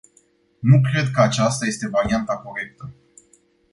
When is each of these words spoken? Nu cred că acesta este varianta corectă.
Nu 0.59 0.81
cred 0.81 1.07
că 1.11 1.21
acesta 1.21 1.65
este 1.65 1.87
varianta 1.87 2.37
corectă. 2.37 2.89